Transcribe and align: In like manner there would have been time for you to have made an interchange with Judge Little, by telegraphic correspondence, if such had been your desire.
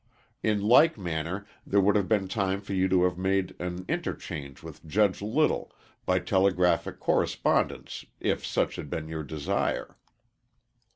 In 0.41 0.63
like 0.63 0.97
manner 0.97 1.45
there 1.63 1.79
would 1.79 1.95
have 1.95 2.07
been 2.07 2.27
time 2.27 2.59
for 2.61 2.73
you 2.73 2.89
to 2.89 3.03
have 3.03 3.19
made 3.19 3.55
an 3.59 3.85
interchange 3.87 4.63
with 4.63 4.83
Judge 4.87 5.21
Little, 5.21 5.71
by 6.07 6.17
telegraphic 6.17 6.99
correspondence, 6.99 8.03
if 8.19 8.43
such 8.43 8.77
had 8.77 8.89
been 8.89 9.07
your 9.09 9.21
desire. 9.23 9.97